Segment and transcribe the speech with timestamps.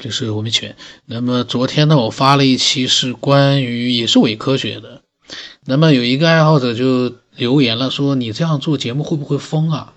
[0.00, 0.76] 这里是我们犬。
[1.04, 5.02] 那么昨天呢，我发了一期是关于也是伪科学的。
[5.66, 9.92] 那么有一个爱好者就留言了，说你这样做节目会不会疯啊？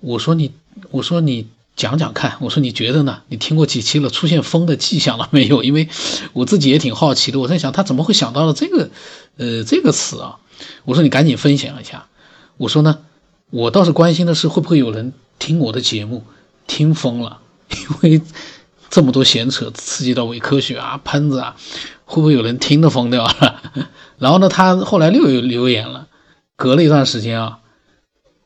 [0.00, 0.50] 我说你，
[0.90, 3.22] 我说你讲讲看，我说你觉得呢？
[3.28, 4.10] 你听过几期了？
[4.10, 5.62] 出现疯的迹象了没有？
[5.62, 5.88] 因为
[6.32, 8.90] 我自己也挺好奇的，我在想他怎么会想到了这个，
[9.36, 10.40] 呃，这个词啊？
[10.84, 12.08] 我说你赶紧分享一下。
[12.56, 12.98] 我说呢，
[13.50, 16.24] 我倒是关心的是会不会有人听我的节目
[16.66, 17.38] 听疯了，
[17.70, 18.22] 因为
[18.94, 21.56] 这么多闲扯，刺激到伪科学啊、喷子啊，
[22.04, 23.60] 会不会有人听得疯掉了？
[24.20, 26.06] 然后呢，他后来又有留言了，
[26.54, 27.58] 隔了一段时间啊，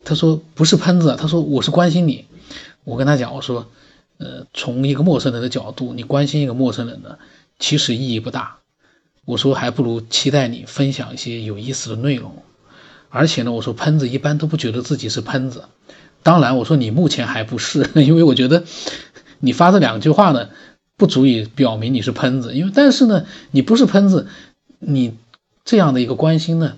[0.04, 2.24] 他说不是喷子，他说我是关心你。
[2.84, 3.66] 我跟他讲，我说，
[4.16, 7.18] 呃，从一个陌生人的角度，你关心一个陌生人呢，
[7.58, 8.56] 其实意义不大。
[9.26, 12.42] 我说还不如期待你分享一些有意思的内容。
[13.10, 15.64] 而且呢，我说喷子一般都不觉得自己是喷子。
[16.22, 18.64] 当然，我说你目前还不是， 因为我觉得
[19.40, 20.48] 你发这两句话呢，
[20.96, 22.54] 不足以表明你是喷子。
[22.54, 24.26] 因为但是呢，你不是喷子，
[24.78, 25.16] 你
[25.64, 26.76] 这样的一个关心呢，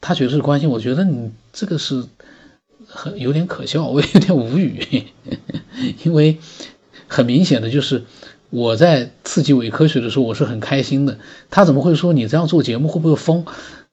[0.00, 2.04] 他觉得是关心，我觉得你这个是
[2.86, 5.06] 很有点可笑， 我有点无语，
[6.04, 6.38] 因为
[7.08, 8.04] 很明显的就是
[8.50, 11.18] 我在刺激伪科学的时候，我是很开心的。
[11.50, 13.44] 他怎么会说你这样做节目会不会疯？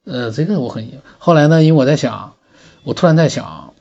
[0.04, 2.34] 呃，这个我很后来呢，因为我在想，
[2.82, 3.74] 我突然在想，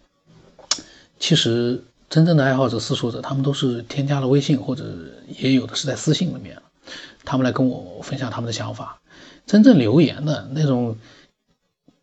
[1.19, 4.83] 其实真正的爱好者、思索者，他们都是添加了微信，或者
[5.39, 6.61] 也有的是在私信里面，
[7.23, 8.99] 他们来跟我分享他们的想法。
[9.45, 10.97] 真正留言的那种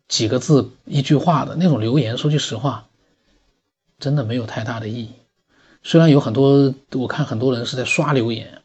[0.07, 2.87] 几个字、一句话的那种留言，说句实话，
[3.99, 5.11] 真的没有太大的意义。
[5.83, 8.61] 虽然有很多，我看很多人是在刷留言。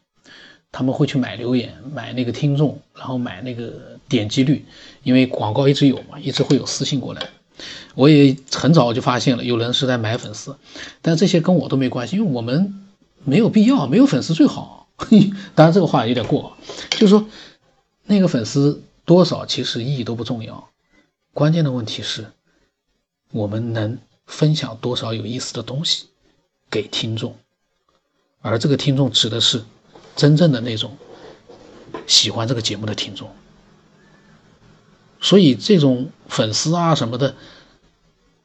[0.71, 3.71] 他们会去买留言，买那个听众，然后买那个
[4.09, 4.65] 点击率，
[5.03, 7.29] 因为广告一直有嘛，一直会有私信过来。
[7.95, 10.57] 我也很早就发现了，有人是在买粉丝，
[11.01, 12.85] 但这些跟我都没关系，因为我们
[13.23, 14.89] 没有必要，没有粉丝最好。
[15.55, 16.55] 当然这个话有点过，
[16.91, 17.27] 就是说
[18.05, 20.69] 那个粉丝多少其实意义都不重要，
[21.33, 22.27] 关键的问题是，
[23.31, 26.05] 我们能分享多少有意思的东西
[26.69, 27.35] 给听众，
[28.41, 29.63] 而这个听众指的是。
[30.15, 30.97] 真正的那种
[32.07, 33.29] 喜欢这个节目的听众，
[35.25, 37.35] 所以这种粉丝啊什么的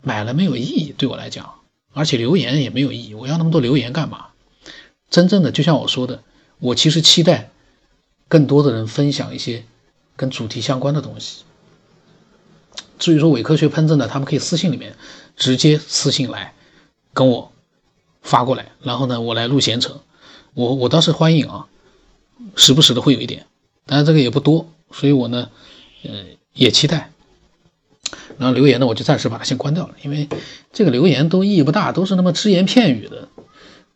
[0.00, 1.56] 买了没有意义，对我来讲，
[1.92, 3.12] 而且留言也没有意义。
[3.12, 4.28] 我要那么多留言干嘛？
[5.10, 6.22] 真正的就像我说的，
[6.58, 7.50] 我其实期待
[8.28, 9.62] 更多的人分享一些
[10.16, 11.42] 跟主题相关的东西。
[12.98, 14.96] 至于说伪科学喷子呢，他们可以私信里面
[15.36, 16.54] 直接私信来
[17.12, 17.52] 跟我
[18.22, 20.00] 发过来，然后呢，我来录闲扯。
[20.54, 21.66] 我我倒是欢迎啊，
[22.56, 23.46] 时不时的会有一点，
[23.84, 25.50] 当然这个也不多，所以我呢，
[26.04, 26.24] 呃，
[26.55, 27.11] 也期待。
[28.38, 30.28] 然后留言呢，我就暂时把它先关掉了，因为
[30.72, 33.28] 这个留言都意义不大，都是那么只言片语的，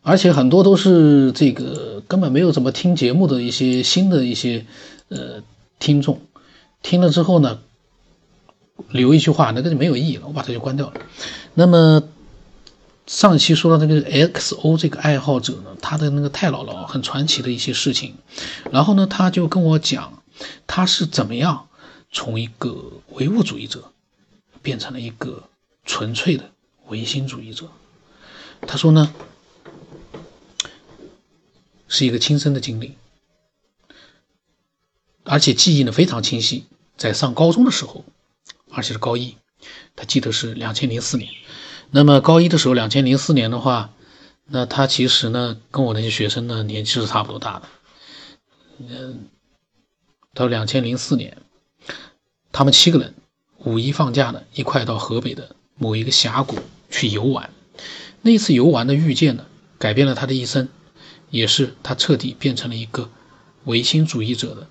[0.01, 4.65] 而且很多都是这个根本没有怎么听节目的一些新的一些
[5.09, 5.41] 呃
[5.79, 6.21] 听众，
[6.81, 7.59] 听了之后呢，
[8.89, 10.93] 留一句话，那个就没有意义了，我把它就关掉了。
[11.53, 12.03] 那么。
[13.07, 18.15] 上期说到那个 XO 这个爱好者呢，他的那个太姥姥很传奇的一些事情，
[18.71, 20.23] 然后呢，他就跟我讲，
[20.65, 21.64] 他是怎么样
[22.15, 23.91] 从一个唯物主义者
[24.63, 25.49] 变成了一个
[25.83, 26.49] 纯粹的
[26.87, 27.69] 唯心主义者。
[28.61, 29.13] 他说呢，
[31.89, 32.93] 是一个亲身的经历，
[35.25, 36.63] 而且记忆呢非常清晰，
[36.95, 38.05] 在上高中的时候，
[38.71, 39.35] 而且是高一，
[39.97, 41.29] 他记得是两千零四年。
[41.91, 43.93] 那么高一的时候，两千零四年的话，
[44.45, 47.67] 那他其实呢，跟我那些学生呢年纪是差不多大的。
[48.77, 49.27] 嗯，
[50.33, 51.37] 到两千零四年，
[52.57, 53.13] 他们七个人
[53.57, 56.57] 五一放假呢，一块到河北的某一个峡谷
[56.89, 57.49] 去游玩。
[58.21, 59.45] 那次游玩的遇见呢，
[59.77, 60.69] 改变了他的一生，
[61.29, 63.09] 也是他彻底变成了一个
[63.65, 64.69] 唯心主义者的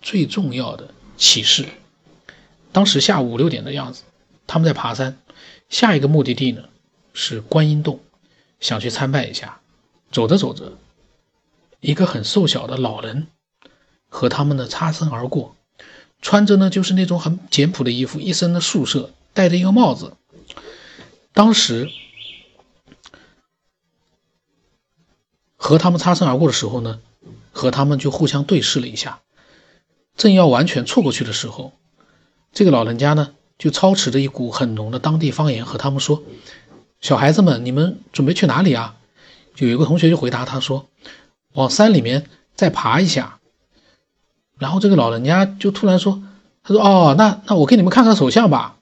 [0.00, 1.66] 最重要的启示。
[2.72, 4.04] 当时下午五六点的样子，
[4.46, 5.18] 他们在爬山。
[5.68, 6.62] 下一个目的地呢
[7.12, 8.00] 是观音洞，
[8.60, 9.60] 想去参拜一下。
[10.10, 10.78] 走着走着，
[11.80, 13.26] 一个很瘦小的老人
[14.08, 15.54] 和他们呢擦身而过，
[16.20, 20.16] 穿着呢就是那种很简朴的衣服，一身的素色，戴着一个帽子。
[21.32, 21.88] 当时
[25.56, 27.00] 和他们擦身而过的时候呢，
[27.52, 29.20] 和他们就互相对视了一下。
[30.16, 31.72] 正要完全错过去的时候，
[32.52, 33.34] 这个老人家呢。
[33.60, 36.22] 就操持着一股很浓的当地方言和他们说
[37.02, 38.96] ：“小孩子们，你们准备去哪里啊？”
[39.56, 40.88] 有一个同学就回答他说
[41.52, 42.24] ：“往山里面
[42.54, 43.39] 再爬一下。”
[44.60, 46.22] 然后这个老人家就突然说
[46.62, 48.76] ：“他说哦，那那我给你们看看手相吧。”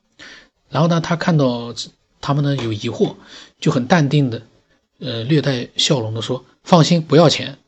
[0.69, 1.73] 然后呢，他看到
[2.21, 3.15] 他们呢有疑惑，
[3.61, 4.43] 就很淡定的
[4.99, 7.59] 呃，略带笑容的说：“放心，不要钱，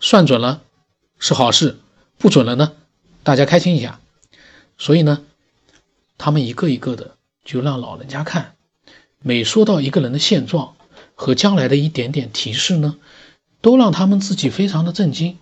[0.00, 0.62] 算准了
[1.20, 1.78] 是好事，
[2.18, 2.72] 不准了呢，
[3.22, 4.00] 大家开心一下。”
[4.76, 5.20] 所以呢，
[6.18, 7.14] 他们一个一个的
[7.44, 8.56] 就让老人家看，
[9.22, 10.74] 每说到一个人的现状
[11.14, 12.96] 和将来的一点点提示呢，
[13.60, 15.38] 都让他们自己非常的震惊。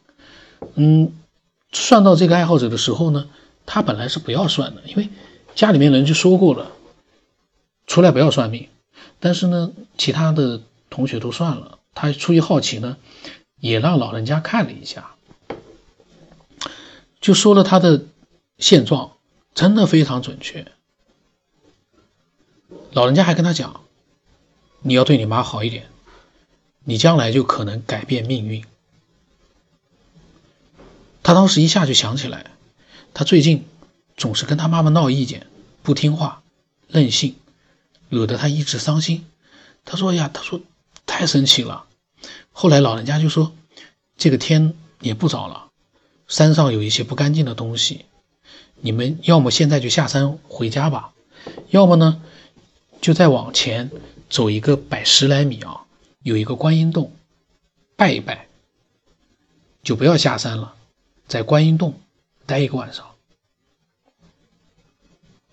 [0.75, 1.13] 嗯，
[1.73, 3.29] 算到这个爱好者的时候呢，
[3.67, 5.09] 他本来是不要算的，因为
[5.55, 6.73] 家里面人就说过了。
[7.87, 8.69] 出来不要算命，
[9.19, 10.61] 但是呢，其他的
[10.91, 11.79] 同学都算了。
[11.95, 12.99] 他出于好奇呢，
[13.59, 15.15] 也让老人家看了一下，
[17.19, 18.05] 就说了他的
[18.59, 19.13] 现状，
[19.55, 20.67] 真的非常准确。
[22.93, 23.81] 老人家还跟他讲
[24.83, 25.89] ：“你要对你妈好一点，
[26.85, 28.65] 你将来就可能改变命运。”
[31.29, 32.47] 他当时一下就想起来，
[33.13, 33.67] 他最近
[34.17, 35.47] 总是跟他妈妈闹意见，
[35.83, 36.43] 不听话，
[36.87, 37.37] 任性。
[38.09, 39.27] 惹得他一直伤心。
[39.85, 40.63] 他说：“呀，他说
[41.05, 41.85] 太生气了。”
[42.51, 43.53] 后来老人家就说
[44.17, 44.73] ：“这个天
[45.03, 45.69] 也不早了，
[46.29, 48.07] 山上有一些不干净的东西，
[48.81, 51.13] 你们要么现在就下山回家吧，
[51.69, 52.23] 要么呢
[53.03, 53.91] 就再往前
[54.31, 55.83] 走一个百十来米啊，
[56.23, 57.13] 有一个观音洞，
[57.97, 58.49] 拜一拜，
[59.83, 60.75] 就不要下山了，
[61.29, 62.01] 在观音洞
[62.47, 63.05] 待一个晚上。”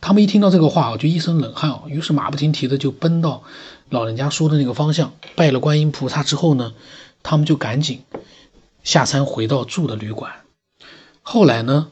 [0.01, 3.43] 他们一听到这个话啊，就一身冷汗啊，于是马不停蹄的就奔到
[3.89, 6.75] 老人家说的那个方向，拜了观音菩萨之后呢，
[7.23, 8.03] 他们就赶紧
[8.83, 10.43] 下山回到住的旅馆。
[11.23, 11.89] 后来呢，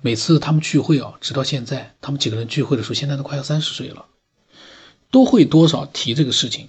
[0.00, 4.06] 每次他们聚会啊，直到现在，他们几个人聚会的时候，现在都快要三十岁了，
[5.10, 6.68] 都会多少提这个事情。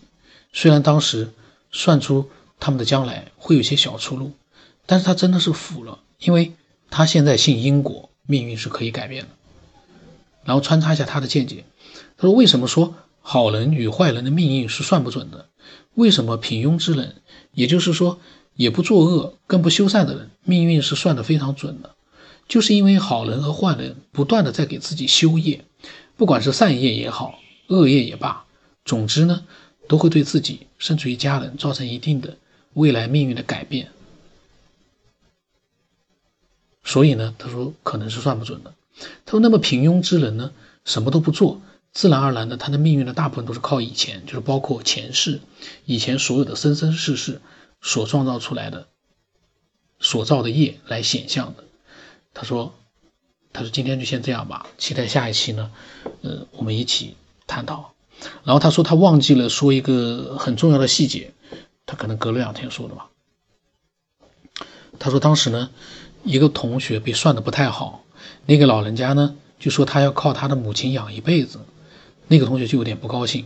[0.53, 1.31] 虽然当时
[1.71, 4.31] 算出他们的将来会有些小出路，
[4.88, 6.54] 但是他真的是服了，因为
[6.89, 9.30] 他现在信因果，命运是可以改变的。
[10.44, 11.66] 然后穿插一下他的见解，
[12.18, 15.50] 他说：“为什么说好人与坏人的命运是算不准的？
[15.94, 17.18] 为什么平庸之人，
[17.51, 18.19] 也就是说
[18.56, 21.95] 也不作恶、更不修善的人，命运是算得非常准的？
[22.48, 25.66] 就是因为好人和坏人不断的在给自己修业，
[26.16, 27.38] 不管是善业也好，
[27.68, 28.45] 恶业也罢，
[28.86, 29.44] 总之呢，
[29.89, 32.38] 都会对自己甚至于家人造成一定的
[32.75, 33.89] 未来命运的改变。
[36.88, 38.74] 所以呢，他说可能是算不准的。”
[39.25, 40.51] 他说：“那么平庸之人呢，
[40.86, 41.62] 什么都不做，
[41.92, 45.42] 自然而然的，他的命运呢，大部分都是靠以前，就是包括前世，
[45.86, 47.42] 以前所有的生生世世
[47.81, 48.88] 所创造出来的，
[50.00, 51.66] 所造的业来显象的。”
[52.34, 52.74] 他说
[53.51, 55.72] ：“他说今天就先这样吧，期待下一期呢，
[56.22, 57.94] 呃，我们一起探讨。”
[58.44, 61.34] 然后他说他忘记了说一个很重要的细节，
[61.86, 63.10] 他可能隔了两天说的吧。
[64.98, 65.69] 他说当时呢，
[66.27, 68.03] 一个同学被算的不太好。
[68.45, 71.59] 那个老人家呢，就说他要靠他的母亲养一辈子，
[72.27, 73.45] 那个同学就有点不高兴。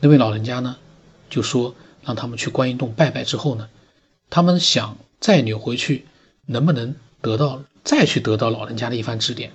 [0.00, 0.76] 那位老人家呢，
[1.28, 3.68] 就说让他们去观音洞拜拜之后呢，
[4.28, 6.06] 他们想再扭回去，
[6.46, 9.52] 能不能得到再去得到老人家的一番指点？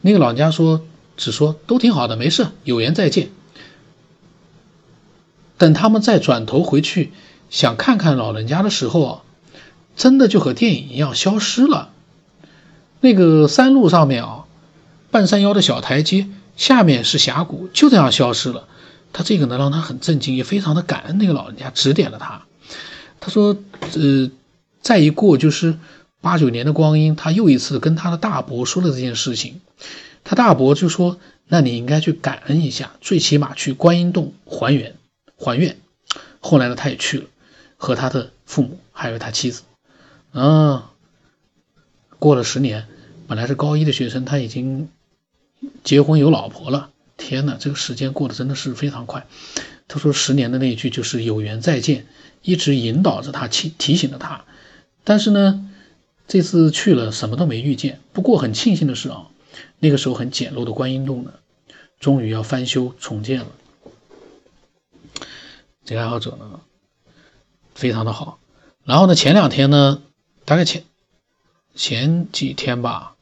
[0.00, 0.82] 那个老人家说，
[1.16, 3.28] 只说都挺好的，没事，有缘再见。
[5.58, 7.12] 等他们再转头回去
[7.50, 9.22] 想看看老人家的时候啊，
[9.96, 11.90] 真的就和电影一样消失了。
[13.00, 14.44] 那个山路上面啊，
[15.10, 18.68] 半山腰的小台阶下面是峡谷，就这样消失了。
[19.12, 22.42] 他这个呢让他很震惊，也非常的感恩那个老人家指点了他。
[23.18, 23.56] 他说
[23.96, 24.30] ：“呃，
[24.82, 25.78] 再一过就是
[26.20, 29.60] 八九年的光阴，他又一次跟他的大伯说了这件事情。
[30.22, 31.18] 他大伯就说
[31.48, 34.96] ：‘那你应该去感恩一下，最起码去观音洞还原
[35.36, 35.76] 还愿。’
[36.40, 37.24] 后来呢，他也去了，
[37.76, 39.62] 和他的父母还有他妻子，
[40.32, 40.82] 嗯。”
[42.18, 42.88] 过了十年，
[43.26, 44.88] 本来是高一的学生，他已经
[45.84, 46.90] 结婚有老婆了。
[47.18, 49.26] 天哪，这个时间过得真的是非常快。
[49.86, 52.06] 他说十年的那一句就是有缘再见，
[52.42, 54.44] 一直引导着他，提提醒着他。
[55.04, 55.68] 但是呢，
[56.26, 58.00] 这次去了什么都没遇见。
[58.12, 59.28] 不过很庆幸的是啊，
[59.78, 61.32] 那个时候很简陋的观音洞呢，
[62.00, 63.46] 终于要翻修重建了。
[65.84, 66.60] 这个爱好者呢，
[67.74, 68.40] 非常的好。
[68.84, 70.02] 然后呢，前两天呢，
[70.46, 70.82] 大概前。
[71.78, 73.16] 前几天吧，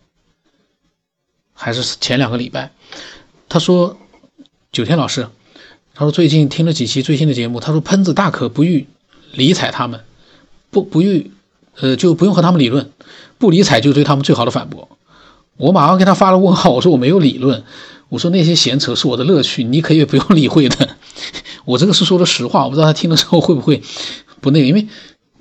[1.55, 2.71] 还是前两个礼拜，
[3.49, 3.99] 他说
[4.71, 5.29] ：“九天老师，
[5.93, 8.87] 他说最近听了几期最新的节目，他说喷子大可不予
[9.33, 10.05] 理睬他们，
[10.71, 11.33] 不不予，
[11.81, 12.93] 呃，就不用和他们理论，
[13.39, 14.89] 不理睬就是对他们最好的反驳。”
[15.59, 17.65] 我马上给他发了问号，我说我没有理论，
[18.09, 20.97] 我说那些闲扯是我的乐趣，你可以不用理会的。
[21.67, 23.83] 我这个是说的实话，我不知道他听了之后会不会
[24.41, 24.87] 不那个，因为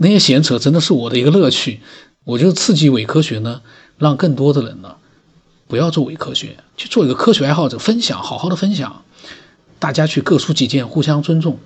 [0.04, 1.80] 那些闲扯真的是我的一个乐趣。
[2.26, 3.62] 我就刺激伪科学呢，
[3.98, 4.96] 让更多的人呢，
[5.68, 9.04] 不要做伪科学，去做一个科学爱好者，分享，好好的分享。
[9.80, 11.60] 大家去各抒己见，互相尊重，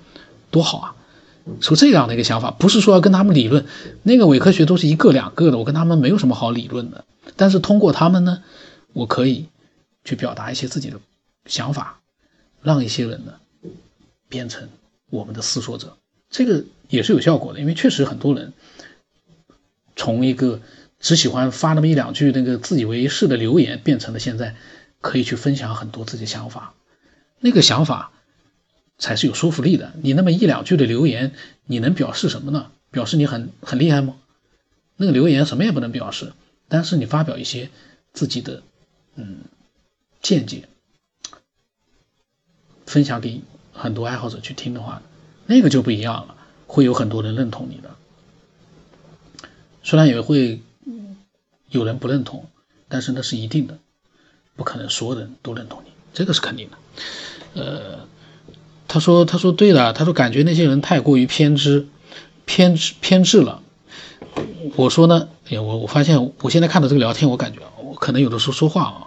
[0.50, 0.94] 多好啊！
[1.60, 3.64] 是这样的一个想法，不是说要跟他们理论，
[4.02, 7.04] 那个伪科学都是一个两个的，我跟他们没有什么好理论的。
[7.36, 8.42] 但是通过他们呢，
[8.92, 9.46] 我可以
[10.04, 10.98] 去表达一些自己的
[11.46, 12.00] 想法，
[12.60, 13.34] 让一些人呢
[14.28, 14.68] 变成
[15.08, 15.96] 我们的思索者，
[16.30, 17.60] 这个也是有效果的。
[17.60, 18.52] 因为确实很多人
[19.96, 20.60] 从一个
[21.00, 24.56] 只喜欢发那么一两句那个自以为是的留言，变成了现在
[25.00, 26.74] 可以去分享很多自己想法，
[27.40, 28.12] 那个想法。
[29.00, 29.92] 才是有说服力的。
[30.02, 31.32] 你那么一两句的留言，
[31.66, 32.72] 你能表示什么呢？
[32.90, 34.16] 表示你很很厉害吗？
[34.96, 36.32] 那个留言什么也不能表示。
[36.66, 37.70] 但是你发表一些
[38.12, 38.60] 自己的
[39.14, 39.44] 嗯
[40.20, 40.68] 见解，
[42.86, 43.40] 分享给
[43.72, 45.00] 很多爱好者去听的话，
[45.48, 46.36] 那个就不一样了，
[46.68, 47.90] 会有很多人认同你的。
[49.82, 50.60] 虽然也会
[51.70, 52.46] 有人不认同，
[52.88, 53.78] 但是那是一定的，
[54.54, 57.60] 不可能所有人都认同你，这个是肯定的。
[57.60, 58.06] 呃。
[58.90, 61.86] 他说：“他说对了，他说感觉那些人太过于偏执，
[62.46, 63.60] 偏执偏执了。
[64.76, 69.06] 我说呢，哎呀，我我发现我现在看到这个聊天，我感觉我可能有的时候说话啊，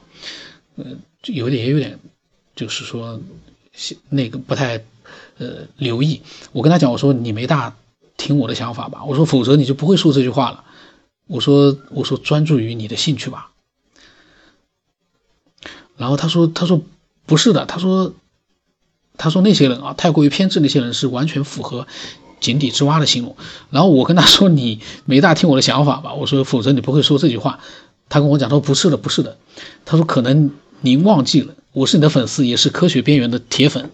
[0.76, 1.98] 嗯，有点也有点，
[2.56, 3.20] 就是说
[4.10, 4.84] 那个不太
[5.38, 6.22] 呃留意。
[6.52, 7.76] 我跟他讲，我说你没大
[8.18, 10.64] 听我的想法吧，我说否则你就不会说这句话了。
[11.28, 13.52] 我说我说专注于你的兴趣吧。
[15.98, 16.82] 然后他说他说
[17.26, 18.14] 不是的，他说。”
[19.18, 21.86] 他说那些人啊，太过于偏执，那些人是完全符合
[22.40, 23.36] 井底之蛙的形容。
[23.70, 27.60] 然后我跟他说：“你没大听我的想法吧？”我说：“否则你不会说这句话。”
[28.10, 29.38] 他跟我讲：“他说不是的，不是的。”
[29.86, 30.50] 他说：“可能
[30.80, 33.92] 您忘记了，我是你的粉丝，也是科学边缘的铁粉，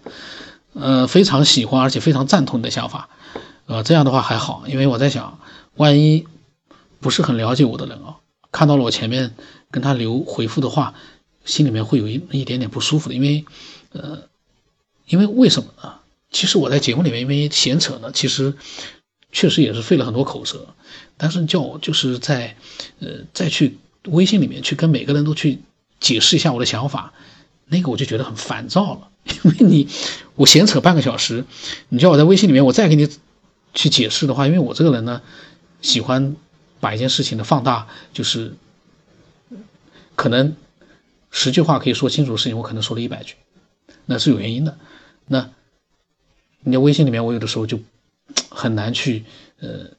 [0.74, 3.08] 呃，非常喜欢而且非常赞同你的想法。
[3.66, 5.38] 呃，这样的话还好，因为我在想，
[5.76, 6.26] 万一
[7.00, 8.16] 不是很了解我的人啊，
[8.52, 9.34] 看到了我前面
[9.70, 10.94] 跟他留回复的话，
[11.44, 13.44] 心里面会有一一点点不舒服的，因为
[13.92, 14.22] 呃。”
[15.10, 15.94] 因为为什么呢？
[16.30, 18.52] 其实我在节目里面因为闲扯呢，其实
[19.32, 20.66] 确实也是费了很多口舌。
[21.16, 22.56] 但是叫我就是在
[23.00, 25.60] 呃再去微信里面去跟每个人都去
[25.98, 27.14] 解释一下我的想法，
[27.64, 29.08] 那个我就觉得很烦躁了。
[29.44, 29.88] 因为你
[30.34, 31.44] 我闲扯半个小时，
[31.88, 33.08] 你叫我在微信里面我再给你
[33.74, 35.20] 去解释的话，因为我这个人呢
[35.82, 36.36] 喜欢
[36.80, 38.54] 把一件事情的放大，就是
[40.14, 40.56] 可能
[41.30, 43.34] 十句话可以说清楚的事情，我可能说了一百句，
[44.06, 44.76] 那是有原因的。
[45.26, 45.50] 那，
[46.60, 47.78] 你在微信里面，我有的时候就
[48.48, 49.24] 很难去
[49.60, 49.90] 呃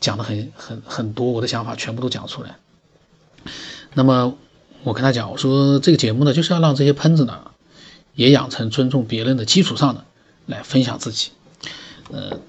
[0.00, 2.56] 讲的很很很多，我的想法全部都讲出来。
[3.94, 4.36] 那么
[4.82, 7.51] 我跟他讲，我说这个节目呢，就是要让这些喷子呢，
[8.14, 10.04] 也养成尊重别人的基础上的
[10.46, 11.30] 来分享自己。
[12.10, 12.40] 呃，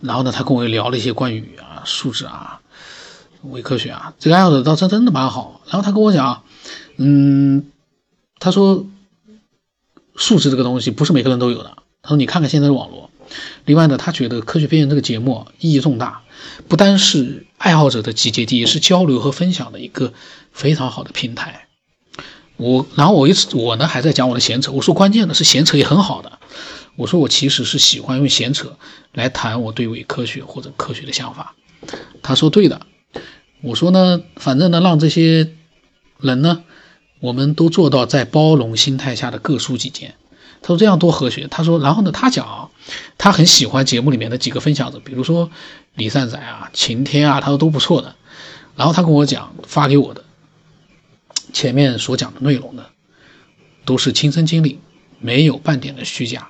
[0.00, 2.60] 然后呢，他跟我聊了一些关于啊素质啊、
[3.42, 5.60] 伪科学啊，这个爱好者倒真真的蛮好。
[5.66, 6.42] 然后他跟我讲，
[6.96, 7.70] 嗯，
[8.38, 8.86] 他说。
[10.16, 11.76] 素质这个东西不是每个人都有的。
[12.00, 13.10] 他说：“你看看现在的网络。”
[13.66, 16.22] 另外呢，他觉得《科学边缘》这个节目意义重大，
[16.68, 20.12] 不单是爱好者的集结地，也是交流和分享的一个
[20.52, 21.63] 非常好的平台。
[22.56, 24.72] 我，然后我一直我呢还在讲我的闲扯。
[24.72, 26.38] 我说关键的是闲扯也很好的。
[26.96, 28.76] 我说我其实是喜欢用闲扯
[29.12, 31.54] 来谈我对伪科学或者科学的想法。
[32.22, 32.80] 他说对的。
[33.60, 35.50] 我说呢，反正呢，让这些
[36.20, 36.62] 人呢。
[37.20, 40.14] 我们都做到在包容心态下的各抒己见。
[40.60, 41.48] 他说这样多和谐。
[41.50, 42.70] 他说，然后呢，他讲
[43.16, 45.50] 他很喜欢节目里面的几个分享者，比如说
[45.94, 48.14] 李善宰啊、晴天啊，他说都不错的。
[48.76, 50.23] 然后他跟我讲发给我的
[51.54, 52.84] 前面所讲的内容呢，
[53.86, 54.80] 都是亲身经历，
[55.20, 56.48] 没有半点的虚假。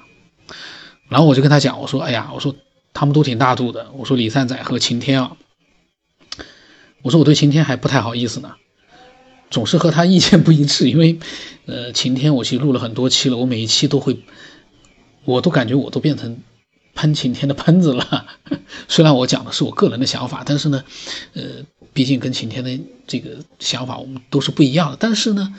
[1.08, 2.56] 然后我就跟他讲，我说，哎呀，我说
[2.92, 3.92] 他们都挺大度的。
[3.92, 5.36] 我说李善宰和晴天啊，
[7.02, 8.56] 我说我对晴天还不太好意思呢。
[9.50, 11.18] 总是和他意见不一致，因为，
[11.66, 14.18] 呃，晴天我其实录了很多期了，我每一期都会，
[15.24, 16.38] 我都感觉我都变成
[16.94, 18.26] 喷晴天的喷子了。
[18.88, 20.82] 虽然我讲的是我个人的想法，但是呢，
[21.34, 21.42] 呃，
[21.94, 24.98] 毕竟跟晴天的这个想法我们都是不一样的。
[25.00, 25.54] 但是呢，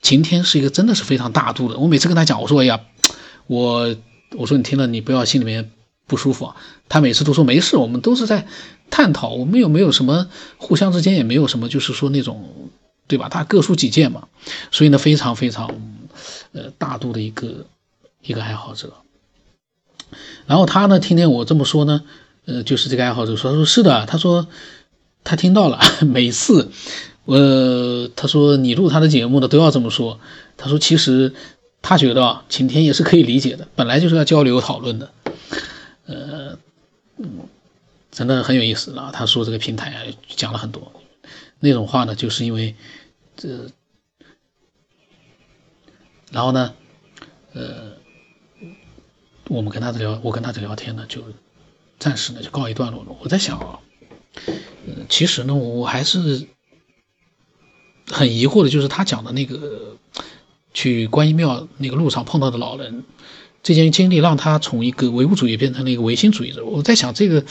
[0.00, 1.78] 晴天是一个真的是非常大度的。
[1.78, 2.80] 我每次跟他讲，我说哎呀，
[3.46, 3.94] 我
[4.38, 5.70] 我说你听了你不要心里面
[6.06, 6.56] 不舒服啊。
[6.88, 8.46] 他每次都说没事，我们都是在
[8.88, 12.70] 探讨，我们又没有什么互相之间也没有什么，就是说那种。
[13.10, 13.28] 对吧？
[13.28, 14.28] 他各抒己见嘛，
[14.70, 15.68] 所以呢，非常非常，
[16.52, 17.66] 呃，大度的一个
[18.22, 18.92] 一个爱好者。
[20.46, 22.04] 然后他呢，听见我这么说呢，
[22.44, 24.46] 呃，就是这个爱好者说，他说是的，他说
[25.24, 26.70] 他听到了， 每次，
[27.24, 30.18] 呃，他说你录他的节目的都要这么说。
[30.56, 31.34] 他说其实
[31.82, 35.10] 他觉得啊，晴天也是可以理解的，本来就是要交流讨论的，
[36.06, 36.58] 呃，
[38.10, 39.10] 真的很有意思啊。
[39.12, 40.92] 他说这个平台啊，讲了很多
[41.60, 42.74] 那种话呢，就是因为。
[43.36, 43.48] 这，
[46.30, 46.74] 然后呢，
[47.54, 47.92] 呃，
[49.48, 51.22] 我们跟他的聊，我跟他的聊天呢，就
[51.98, 53.16] 暂时呢就告一段落了。
[53.18, 53.78] 我在想啊，
[55.08, 56.46] 其实呢，我还是
[58.06, 59.96] 很疑惑的，就是他讲的那个
[60.72, 63.04] 去观音庙那个路上碰到的老人
[63.62, 66.64] 这件经历，让他从一个唯物主义变成了一个唯心主义者。
[66.64, 67.44] 我在想，这个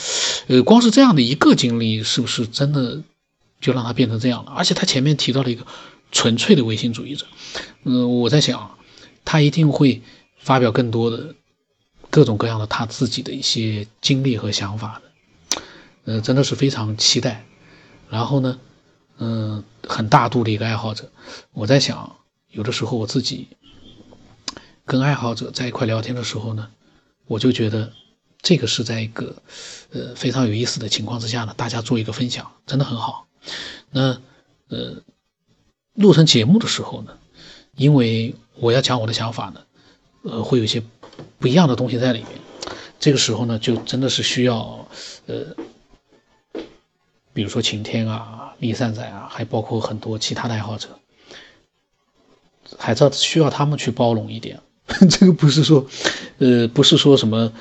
[0.48, 3.02] 呃，光是这样的一个经历，是不是真的
[3.60, 4.52] 就让他变成这样了？
[4.52, 5.66] 而且他前面提到了一个
[6.12, 7.26] 纯粹的唯心主义者，
[7.84, 8.78] 嗯，我在想，
[9.24, 10.02] 他一定会
[10.38, 11.34] 发表更多的。
[12.12, 15.09] 各种各样的他自己的一些经历和想法的，
[16.04, 17.44] 呃，真的是非常期待。
[18.08, 18.58] 然后呢，
[19.18, 21.10] 嗯，很大度的一个爱好者。
[21.52, 22.16] 我在想，
[22.50, 23.48] 有的时候我自己
[24.84, 26.68] 跟爱好者在一块聊天的时候呢，
[27.26, 27.92] 我就觉得
[28.42, 29.36] 这个是在一个
[29.92, 33.26] 呃非常有意思的情况之下呢，大家做一个分享，真的很好。
[33.90, 34.20] 那
[34.68, 35.02] 呃，
[35.94, 37.16] 录成节目的时候呢，
[37.76, 39.60] 因为我要讲我的想法呢，
[40.22, 40.82] 呃，会有一些。
[41.38, 42.28] 不一样的东西在里面，
[42.98, 44.86] 这个时候呢，就真的是需要，
[45.26, 45.44] 呃，
[47.32, 50.88] 比如说晴天啊、立善仔啊，还包括很多其他的爱好者，
[52.78, 54.60] 还是要需要他们去包容一点。
[55.10, 55.86] 这个不是说，
[56.38, 57.52] 呃，不是说什么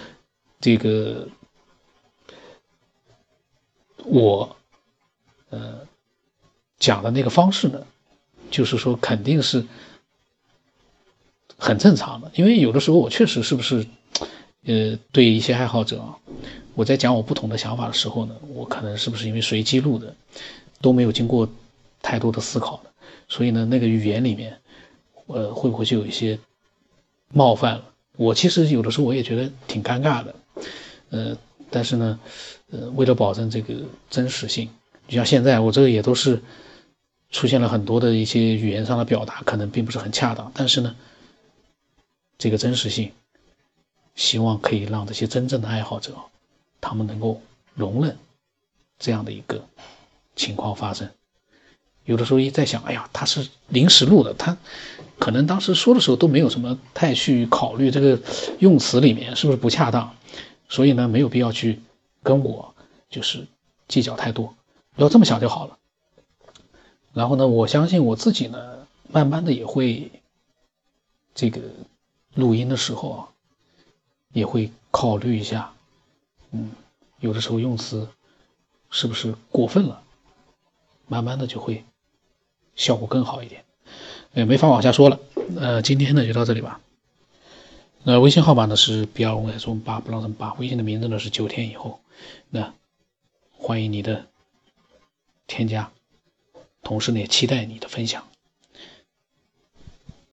[0.59, 1.27] 这个
[4.05, 4.55] 我，
[5.49, 5.87] 呃，
[6.79, 7.85] 讲的那个方式呢，
[8.49, 9.65] 就是说肯定是。
[11.61, 13.85] 很正常的，因为有的时候我确实是不是，
[14.63, 16.01] 呃，对一些爱好者，
[16.79, 20.15] 我在讲我不同的想法的时候呢，我可能是不是因为随机录的，
[20.79, 21.45] 都没有经过
[22.01, 22.89] 太多的思考的，
[23.27, 24.57] 所以呢，那个语言里面，
[25.27, 26.39] 呃，会不会就有一些
[27.33, 27.83] 冒犯了？
[28.15, 30.35] 我其实有的时候我也觉得挺尴尬的，
[31.09, 31.37] 呃，
[31.69, 32.17] 但是呢，
[32.71, 33.73] 呃，为了保证这个
[34.09, 34.69] 真实性，
[35.09, 36.41] 就像现在我这个也都是
[37.29, 40.95] 出现了很多的一些语言上的表达，可能并不是很恰当，但是呢。
[42.37, 43.11] 这个真实性，
[44.15, 46.13] 希望可以让这些真正的爱好者，
[46.81, 47.41] 他们能够
[47.73, 48.17] 容忍
[48.97, 49.63] 这样的一个
[50.35, 51.09] 情况发生。
[52.05, 54.57] 有的时候一在想，哎呀，他是临时录的，他
[55.19, 58.19] 可能当时说的时候都没有什么太去考虑这个
[58.59, 60.15] 用词里面是不是不恰当，
[60.67, 61.79] 所以呢，没有必要去
[62.23, 62.73] 跟我
[63.09, 63.45] 就是
[63.87, 64.55] 计较太多，
[64.95, 65.77] 不要这么想就好了。
[67.13, 70.11] 然后呢，我相信我自己呢，慢慢的也会
[71.33, 71.61] 这个。
[72.35, 73.27] 录音的时候啊，
[74.31, 75.73] 也会考虑一下，
[76.51, 76.71] 嗯，
[77.19, 78.07] 有的时候用词
[78.89, 80.01] 是不是过分了，
[81.07, 81.83] 慢慢的就会
[82.75, 83.63] 效果更好一点。
[84.33, 85.19] 哎，没法往下说了，
[85.57, 86.79] 呃，今天呢就到这里吧。
[88.03, 91.99] 那微信号码呢是 B 二五 S 八不让人八，微信的名字呢是九天以后，
[92.49, 92.73] 那
[93.57, 94.25] 欢迎你的
[95.47, 95.91] 添加，
[96.81, 98.28] 同时呢也期待你的分享。